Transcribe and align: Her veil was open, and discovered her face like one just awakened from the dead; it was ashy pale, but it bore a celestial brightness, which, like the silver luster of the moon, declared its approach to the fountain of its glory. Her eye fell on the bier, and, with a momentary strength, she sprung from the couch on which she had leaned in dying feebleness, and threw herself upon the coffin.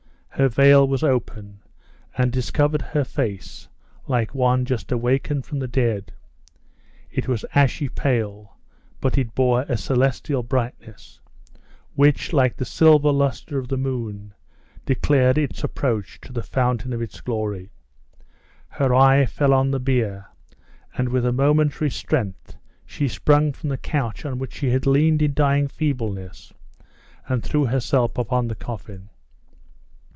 Her 0.35 0.47
veil 0.47 0.87
was 0.87 1.03
open, 1.03 1.59
and 2.17 2.31
discovered 2.31 2.81
her 2.81 3.03
face 3.03 3.67
like 4.07 4.33
one 4.33 4.65
just 4.65 4.91
awakened 4.91 5.45
from 5.45 5.59
the 5.59 5.67
dead; 5.67 6.13
it 7.11 7.27
was 7.27 7.45
ashy 7.53 7.89
pale, 7.89 8.57
but 9.01 9.19
it 9.19 9.35
bore 9.35 9.63
a 9.63 9.77
celestial 9.77 10.41
brightness, 10.41 11.19
which, 11.93 12.33
like 12.33 12.55
the 12.55 12.65
silver 12.65 13.11
luster 13.11 13.59
of 13.59 13.67
the 13.67 13.77
moon, 13.77 14.33
declared 14.83 15.37
its 15.37 15.63
approach 15.63 16.19
to 16.21 16.31
the 16.33 16.41
fountain 16.41 16.91
of 16.91 17.03
its 17.03 17.21
glory. 17.21 17.69
Her 18.69 18.95
eye 18.95 19.27
fell 19.27 19.53
on 19.53 19.69
the 19.69 19.81
bier, 19.81 20.27
and, 20.97 21.09
with 21.09 21.25
a 21.25 21.33
momentary 21.33 21.91
strength, 21.91 22.55
she 22.85 23.07
sprung 23.07 23.51
from 23.51 23.69
the 23.69 23.77
couch 23.77 24.25
on 24.25 24.39
which 24.39 24.53
she 24.55 24.71
had 24.71 24.87
leaned 24.87 25.21
in 25.21 25.33
dying 25.35 25.67
feebleness, 25.67 26.51
and 27.27 27.43
threw 27.43 27.65
herself 27.65 28.17
upon 28.17 28.47
the 28.47 28.55
coffin. 28.55 29.09